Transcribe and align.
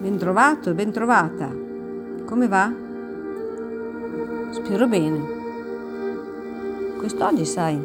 ben 0.00 0.16
trovato 0.16 0.70
e 0.70 0.74
ben 0.74 0.90
trovata. 0.90 1.54
Come 2.24 2.48
va? 2.48 2.72
Spero 4.50 4.88
bene. 4.88 5.38
Quest'oggi, 6.96 7.44
sai, 7.44 7.78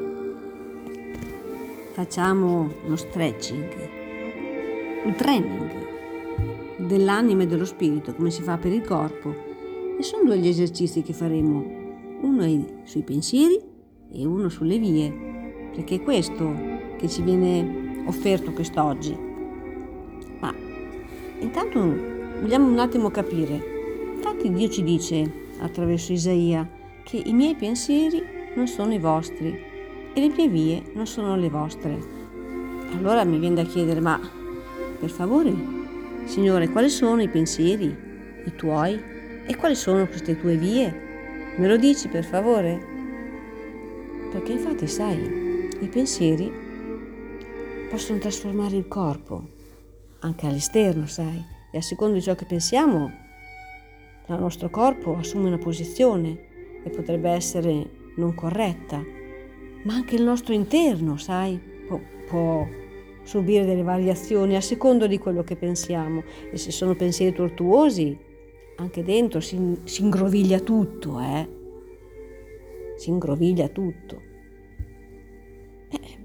facciamo 1.92 2.70
uno 2.86 2.96
stretching, 2.96 3.74
un 5.04 5.14
training 5.16 5.70
dell'anima 6.78 7.44
e 7.44 7.48
dello 7.48 7.66
spirito, 7.66 8.14
come 8.14 8.30
si 8.30 8.42
fa 8.42 8.58
per 8.58 8.72
il 8.72 8.86
corpo. 8.86 9.34
E 9.98 10.04
sono 10.04 10.24
due 10.24 10.38
gli 10.38 10.48
esercizi 10.48 11.02
che 11.02 11.14
faremo. 11.14 11.84
Uno 12.22 12.66
sui 12.84 13.04
pensieri 13.04 13.60
e 14.12 14.26
uno 14.26 14.48
sulle 14.50 14.78
vie, 14.78 15.72
perché 15.74 15.96
è 15.96 16.02
questo 16.02 16.54
che 16.98 17.10
ci 17.10 17.22
viene 17.22 18.04
offerto 18.06 18.52
quest'oggi. 18.54 19.34
Intanto 21.40 21.80
vogliamo 22.40 22.68
un 22.68 22.80
attimo 22.80 23.10
capire. 23.10 23.74
Infatti 24.16 24.52
Dio 24.52 24.70
ci 24.70 24.84
dice 24.84 25.32
attraverso 25.60 26.14
Isaia 26.14 26.68
che 27.04 27.22
i 27.24 27.34
miei 27.34 27.56
pensieri 27.56 28.24
non 28.56 28.68
sono 28.68 28.94
i 28.94 29.00
vostri 29.00 29.48
e 30.14 30.20
le 30.20 30.30
mie 30.30 30.48
vie 30.48 30.82
non 30.94 31.06
sono 31.06 31.36
le 31.36 31.50
vostre. 31.50 31.98
Allora 32.98 33.24
mi 33.24 33.38
viene 33.38 33.56
da 33.56 33.64
chiedere, 33.64 34.00
ma 34.00 34.20
per 35.00 35.10
favore, 35.10 35.54
Signore, 36.26 36.70
quali 36.70 36.90
sono 36.90 37.22
i 37.22 37.30
pensieri, 37.30 37.86
i 38.46 38.56
tuoi, 38.56 39.00
e 39.46 39.56
quali 39.56 39.76
sono 39.76 40.08
queste 40.08 40.40
tue 40.40 40.56
vie? 40.56 41.54
Me 41.58 41.68
lo 41.68 41.78
dici 41.78 42.08
per 42.08 42.24
favore? 42.24 42.84
Perché 44.32 44.54
infatti, 44.54 44.88
sai, 44.88 45.70
i 45.80 45.88
pensieri 45.88 46.52
possono 47.90 48.18
trasformare 48.18 48.76
il 48.76 48.88
corpo, 48.88 49.50
anche 50.26 50.48
all'esterno, 50.48 51.06
sai, 51.06 51.44
e 51.72 51.78
a 51.78 51.82
seconda 51.82 52.16
di 52.16 52.22
ciò 52.22 52.36
che 52.36 52.46
pensiamo, 52.46 53.12
il 54.28 54.40
nostro 54.40 54.70
corpo 54.70 55.18
assume 55.18 55.48
una 55.48 55.58
posizione 55.58 56.82
e 56.84 56.90
potrebbe 56.90 57.30
essere 57.30 57.90
non 58.16 58.34
corretta 58.34 59.16
ma 59.86 59.94
anche 59.94 60.16
il 60.16 60.24
nostro 60.24 60.54
interno, 60.54 61.18
sai, 61.18 61.60
può, 61.88 62.00
può 62.28 62.68
subire 63.24 63.66
delle 63.66 63.84
variazioni 63.84 64.56
a 64.56 64.62
secondo 64.62 65.08
di 65.08 65.18
quello 65.18 65.44
che 65.44 65.56
pensiamo 65.56 66.24
e 66.52 66.58
se 66.58 66.72
sono 66.72 66.96
pensieri 66.96 67.34
tortuosi, 67.34 68.18
anche 68.78 69.04
dentro 69.04 69.40
si, 69.40 69.80
si 69.84 70.02
ingroviglia 70.02 70.60
tutto, 70.60 71.20
eh? 71.20 71.48
Si 72.98 73.10
ingroviglia 73.10 73.68
tutto. 73.68 74.22
Eh, 75.90 76.18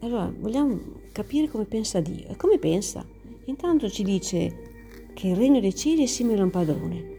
allora, 0.00 0.32
vogliamo 0.36 0.78
capire 1.12 1.48
come 1.48 1.64
pensa 1.64 2.00
Dio. 2.00 2.28
E 2.28 2.36
come 2.36 2.58
pensa? 2.58 3.04
Intanto 3.44 3.88
ci 3.88 4.02
dice 4.02 5.08
che 5.14 5.28
il 5.28 5.36
regno 5.36 5.60
dei 5.60 5.74
cieli 5.74 6.04
è 6.04 6.06
simile 6.06 6.40
a 6.40 6.44
un 6.44 6.50
padrone. 6.50 7.14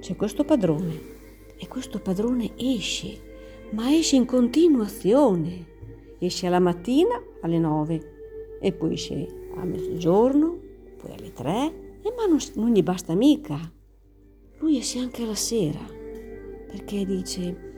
C'è 0.00 0.16
questo 0.16 0.44
padrone 0.44 1.14
e 1.56 1.66
questo 1.68 2.00
padrone 2.00 2.52
esce 2.56 3.26
ma 3.70 3.92
esce 3.92 4.16
in 4.16 4.26
continuazione. 4.26 5.74
Esce 6.18 6.46
alla 6.46 6.60
mattina 6.60 7.22
alle 7.42 7.58
9 7.58 8.58
e 8.60 8.72
poi 8.72 8.94
esce 8.94 9.26
a 9.54 9.64
mezzogiorno, 9.64 10.58
poi 10.96 11.12
alle 11.12 11.32
3 11.32 12.00
e 12.02 12.12
ma 12.16 12.26
non, 12.26 12.38
non 12.54 12.72
gli 12.72 12.82
basta 12.82 13.14
mica. 13.14 13.58
Lui 14.58 14.78
esce 14.78 14.98
anche 14.98 15.22
alla 15.22 15.34
sera 15.34 15.80
perché 16.70 17.04
dice 17.04 17.74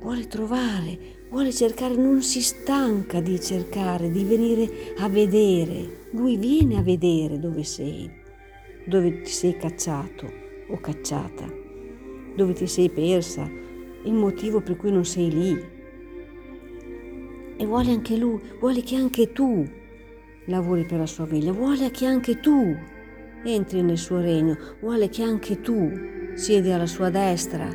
vuole 0.00 0.26
trovare, 0.26 1.26
vuole 1.30 1.52
cercare, 1.52 1.94
non 1.94 2.22
si 2.22 2.42
stanca 2.42 3.20
di 3.20 3.40
cercare, 3.40 4.10
di 4.10 4.24
venire 4.24 4.94
a 4.98 5.08
vedere. 5.08 6.00
Lui 6.12 6.36
viene 6.36 6.76
a 6.76 6.82
vedere 6.82 7.38
dove 7.38 7.64
sei, 7.64 8.10
dove 8.84 9.22
ti 9.22 9.30
sei 9.30 9.56
cacciato 9.56 10.30
o 10.68 10.78
cacciata, 10.78 11.50
dove 12.36 12.52
ti 12.52 12.66
sei 12.66 12.90
persa, 12.90 13.50
il 14.04 14.12
motivo 14.12 14.60
per 14.60 14.76
cui 14.76 14.92
non 14.92 15.06
sei 15.06 15.30
lì. 15.30 15.70
E 17.56 17.64
vuole 17.64 17.92
anche 17.92 18.16
lui, 18.18 18.40
vuole 18.60 18.82
che 18.82 18.94
anche 18.94 19.32
tu 19.32 19.66
lavori 20.46 20.84
per 20.84 20.98
la 20.98 21.06
sua 21.06 21.24
veglia, 21.24 21.50
vuole 21.50 21.90
che 21.90 22.04
anche 22.04 22.40
tu 22.40 22.76
entri 23.42 23.80
nel 23.80 23.96
suo 23.96 24.20
regno, 24.20 24.58
vuole 24.80 25.08
che 25.08 25.22
anche 25.22 25.62
tu 25.62 25.90
siedi 26.34 26.70
alla 26.70 26.86
sua 26.86 27.08
destra 27.08 27.70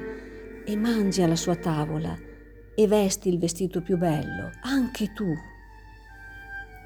e 0.64 0.75
mangi 0.75 1.24
alla 1.24 1.36
sua 1.36 1.56
tavola 1.56 2.16
e 2.75 2.88
vesti 2.88 3.30
il 3.30 3.40
vestito 3.40 3.81
più 3.81 3.98
bello, 3.98 4.52
anche 4.62 5.12
tu. 5.14 5.25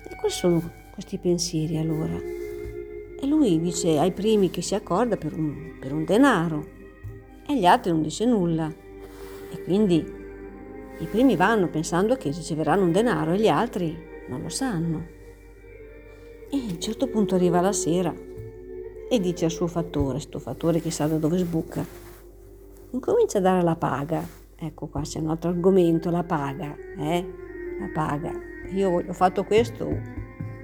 E 0.03 0.15
quali 0.15 0.33
sono 0.33 0.79
questi 1.01 1.17
pensieri 1.17 1.77
allora? 1.77 2.13
E 2.13 3.25
lui 3.25 3.59
dice 3.59 3.97
ai 3.97 4.11
primi 4.11 4.51
che 4.51 4.61
si 4.61 4.75
accorda 4.75 5.17
per 5.17 5.33
un, 5.33 5.77
per 5.79 5.93
un 5.93 6.05
denaro 6.05 6.65
e 7.47 7.53
agli 7.53 7.65
altri 7.65 7.91
non 7.91 8.03
dice 8.03 8.25
nulla. 8.25 8.71
E 9.51 9.63
quindi 9.63 9.95
i 10.99 11.05
primi 11.05 11.35
vanno 11.35 11.69
pensando 11.69 12.15
che 12.15 12.29
riceveranno 12.29 12.83
un 12.83 12.91
denaro 12.91 13.31
e 13.31 13.39
gli 13.39 13.47
altri 13.47 13.97
non 14.27 14.43
lo 14.43 14.49
sanno. 14.49 15.07
E 16.51 16.57
a 16.57 16.71
un 16.71 16.79
certo 16.79 17.07
punto 17.07 17.33
arriva 17.33 17.61
la 17.61 17.73
sera 17.73 18.13
e 19.09 19.19
dice 19.19 19.45
al 19.45 19.51
suo 19.51 19.67
fattore, 19.67 20.19
sto 20.19 20.37
fattore 20.37 20.81
che 20.81 20.91
sa 20.91 21.07
da 21.07 21.17
dove 21.17 21.37
sbuca, 21.37 21.83
incomincia 22.91 23.39
a 23.39 23.41
dare 23.41 23.63
la 23.63 23.75
paga. 23.75 24.23
Ecco 24.55 24.85
qua 24.85 25.01
c'è 25.01 25.19
un 25.19 25.29
altro 25.29 25.49
argomento, 25.49 26.11
la 26.11 26.23
paga, 26.23 26.75
eh? 26.99 27.33
La 27.79 27.89
paga. 27.91 28.31
Io 28.71 29.03
ho 29.05 29.13
fatto 29.13 29.43
questo, 29.43 30.20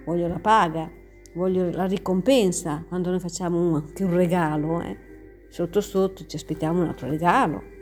voglio 0.08 0.28
la 0.28 0.40
paga, 0.40 0.92
voglio 1.36 1.70
la 1.70 1.86
ricompensa 1.86 2.84
quando 2.88 3.12
noi 3.12 3.20
facciamo 3.20 3.76
anche 3.76 4.04
un 4.04 4.16
regalo, 4.16 4.82
eh? 4.82 4.98
Sotto 5.50 5.82
sotto 5.82 6.26
ci 6.26 6.36
aspettiamo 6.36 6.82
un 6.82 6.88
altro 6.88 7.08
regalo 7.08 7.76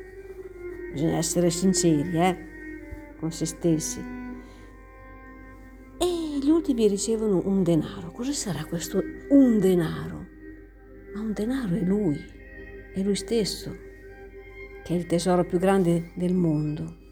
bisogna 0.96 1.18
essere 1.18 1.50
sinceri 1.50 2.18
eh, 2.18 2.38
con 3.20 3.30
se 3.30 3.46
stessi. 3.46 4.00
E 5.98 6.40
gli 6.42 6.50
ultimi 6.50 6.88
ricevono 6.88 7.42
un 7.44 7.64
denaro. 7.64 8.12
Cosa 8.12 8.32
sarà 8.32 8.64
questo 8.64 9.04
un 9.30 9.60
denaro? 9.60 10.26
Ma 11.14 11.20
un 11.20 11.34
denaro 11.34 11.76
è 11.76 11.82
lui, 11.82 12.18
è 12.94 13.02
lui 13.02 13.16
stesso, 13.16 13.76
che 14.86 14.94
è 14.94 14.98
il 14.98 15.06
tesoro 15.06 15.44
più 15.44 15.60
grande 15.60 16.12
del 16.16 16.34
mondo. 16.34 17.04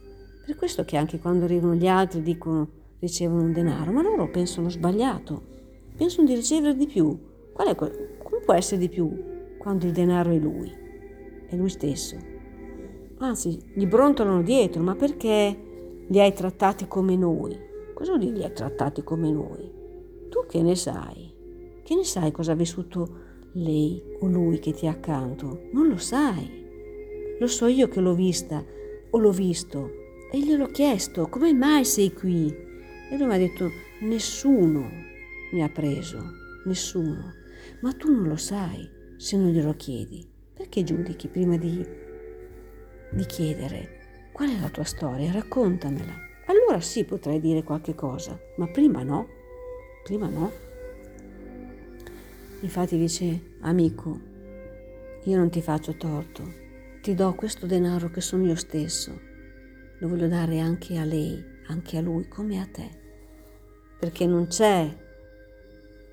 Per 0.45 0.55
questo 0.55 0.85
che 0.85 0.95
anche 0.95 1.19
quando 1.19 1.43
arrivano 1.43 1.75
gli 1.75 1.87
altri 1.87 2.21
dicono 2.21 2.82
ricevono 3.07 3.43
un 3.43 3.53
denaro, 3.53 3.91
ma 3.91 4.01
loro 4.01 4.29
pensano 4.29 4.69
sbagliato, 4.69 5.41
pensano 5.95 6.27
di 6.27 6.35
ricevere 6.35 6.75
di 6.75 6.87
più. 6.87 7.17
Qual 7.51 7.67
è, 7.67 7.75
come 7.75 8.39
può 8.43 8.53
essere 8.53 8.79
di 8.79 8.89
più 8.89 9.11
quando 9.57 9.85
il 9.85 9.91
denaro 9.91 10.31
è 10.31 10.37
lui? 10.37 10.71
È 11.47 11.55
lui 11.55 11.69
stesso 11.69 12.31
anzi 13.25 13.57
gli 13.73 13.85
brontolano 13.85 14.41
dietro, 14.41 14.81
ma 14.83 14.95
perché 14.95 15.57
li 16.07 16.19
hai 16.19 16.33
trattati 16.33 16.87
come 16.87 17.15
noi? 17.15 17.57
Cosa 17.93 18.11
vuol 18.11 18.25
dire 18.25 18.37
li 18.37 18.43
hai 18.43 18.53
trattati 18.53 19.03
come 19.03 19.31
noi? 19.31 19.71
Tu 20.29 20.45
che 20.47 20.61
ne 20.61 20.75
sai? 20.75 21.31
Che 21.83 21.95
ne 21.95 22.03
sai 22.03 22.31
cosa 22.31 22.51
ha 22.51 22.55
vissuto 22.55 23.21
lei 23.53 24.01
o 24.19 24.27
lui 24.27 24.59
che 24.59 24.73
ti 24.73 24.85
è 24.85 24.89
accanto? 24.89 25.67
Non 25.71 25.87
lo 25.87 25.97
sai. 25.97 26.61
Lo 27.39 27.47
so 27.47 27.67
io 27.67 27.87
che 27.87 27.99
l'ho 27.99 28.13
vista 28.13 28.63
o 29.09 29.17
l'ho 29.17 29.31
visto 29.31 29.91
e 30.31 30.39
gliel'ho 30.39 30.67
chiesto, 30.67 31.27
come 31.27 31.53
mai 31.53 31.85
sei 31.85 32.11
qui? 32.11 32.71
E 33.13 33.17
lui 33.17 33.27
mi 33.27 33.35
ha 33.35 33.37
detto, 33.37 33.71
nessuno 34.01 34.89
mi 35.51 35.61
ha 35.61 35.69
preso, 35.69 36.19
nessuno. 36.65 37.33
Ma 37.81 37.93
tu 37.93 38.11
non 38.11 38.27
lo 38.27 38.37
sai 38.37 38.89
se 39.17 39.37
non 39.37 39.51
glielo 39.51 39.75
chiedi. 39.75 40.27
Perché 40.53 40.83
giudichi 40.83 41.27
prima 41.27 41.57
di 41.57 42.01
di 43.13 43.25
chiedere 43.25 44.01
qual 44.31 44.49
è 44.49 44.59
la 44.59 44.69
tua 44.69 44.83
storia, 44.83 45.31
raccontamela. 45.31 46.13
Allora 46.47 46.79
sì 46.81 47.05
potrai 47.05 47.39
dire 47.39 47.63
qualche 47.63 47.93
cosa, 47.93 48.37
ma 48.57 48.67
prima 48.67 49.03
no, 49.03 49.27
prima 50.03 50.27
no. 50.27 50.51
Infatti 52.61 52.97
dice, 52.97 53.57
amico, 53.61 54.19
io 55.23 55.37
non 55.37 55.49
ti 55.49 55.61
faccio 55.61 55.95
torto, 55.95 56.51
ti 57.01 57.13
do 57.13 57.33
questo 57.35 57.65
denaro 57.65 58.09
che 58.09 58.21
sono 58.21 58.45
io 58.45 58.55
stesso, 58.55 59.19
lo 59.99 60.07
voglio 60.07 60.27
dare 60.27 60.59
anche 60.59 60.97
a 60.97 61.03
lei, 61.03 61.43
anche 61.67 61.97
a 61.97 62.01
lui, 62.01 62.27
come 62.27 62.59
a 62.59 62.65
te, 62.65 63.01
perché 64.03 64.25
non 64.25 64.47
c'è 64.47 64.93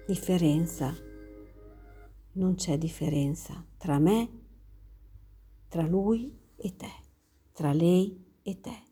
differenza, 0.06 0.96
non 2.34 2.54
c'è 2.54 2.78
differenza 2.78 3.66
tra 3.78 3.98
me, 3.98 4.28
tra 5.66 5.82
lui 5.82 6.32
e 6.54 6.76
te, 6.76 6.92
tra 7.52 7.72
lei 7.72 8.38
e 8.42 8.60
te. 8.60 8.89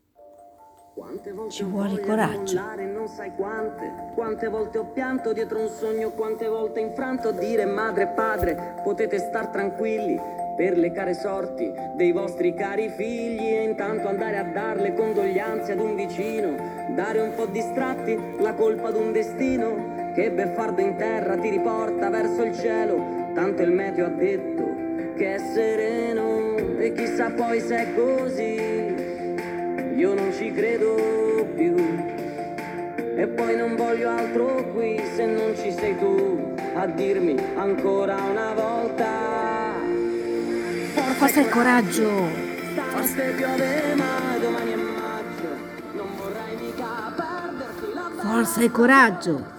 Ci 1.49 1.63
vuole 1.63 1.99
coraggio. 2.01 2.59
Non 2.77 3.07
sai 3.07 3.31
quante, 3.35 4.11
quante 4.13 4.47
volte 4.47 4.77
ho 4.77 4.85
pianto 4.85 5.33
dietro 5.33 5.59
un 5.59 5.69
sogno, 5.69 6.11
quante 6.11 6.47
volte 6.47 6.79
infranto 6.79 7.31
dire 7.31 7.65
madre 7.65 8.03
e 8.03 8.07
padre, 8.07 8.81
potete 8.83 9.17
star 9.17 9.47
tranquilli 9.47 10.19
per 10.55 10.77
le 10.77 10.91
care 10.91 11.13
sorti 11.13 11.71
dei 11.95 12.11
vostri 12.11 12.53
cari 12.53 12.89
figli 12.89 13.47
e 13.47 13.63
intanto 13.63 14.07
andare 14.07 14.37
a 14.37 14.43
darle 14.43 14.93
condoglianze 14.93 15.71
ad 15.71 15.79
un 15.79 15.95
vicino, 15.95 16.55
dare 16.93 17.21
un 17.21 17.33
po' 17.33 17.45
distratti 17.45 18.17
la 18.39 18.53
colpa 18.53 18.89
ad 18.89 18.95
un 18.95 19.11
destino 19.11 20.11
che 20.13 20.29
beffardo 20.31 20.81
in 20.81 20.95
terra 20.97 21.37
ti 21.37 21.49
riporta 21.49 22.09
verso 22.09 22.43
il 22.43 22.53
cielo, 22.53 23.31
tanto 23.33 23.61
il 23.61 23.71
meteo 23.71 24.05
ha 24.05 24.09
detto 24.09 24.67
che 25.15 25.35
è 25.35 25.37
sereno 25.37 26.55
e 26.77 26.93
chissà 26.93 27.29
poi 27.31 27.59
se 27.61 27.75
è 27.75 27.95
così, 27.95 28.58
ci 30.39 30.53
credo 30.53 31.45
più. 31.53 31.75
E 33.17 33.27
poi 33.27 33.57
non 33.57 33.75
voglio 33.75 34.09
altro 34.09 34.71
qui 34.71 34.97
se 35.13 35.25
non 35.25 35.53
ci 35.57 35.69
sei 35.73 35.97
tu 35.97 36.55
a 36.75 36.87
dirmi 36.87 37.35
ancora 37.57 38.15
una 38.15 38.53
volta. 38.53 39.07
Forza 41.17 41.41
e 41.41 41.49
coraggio! 41.49 42.09
Stanotte 42.71 43.33
piove 43.35 43.95
ma 43.95 44.37
domani 44.39 44.71
è 44.71 44.75
maggio, 44.75 45.49
non 45.91 46.07
vorrai 46.15 46.55
mica 46.55 47.11
perderti 47.13 47.93
la 47.93 48.09
Forza 48.15 48.61
e 48.61 48.71
coraggio! 48.71 49.57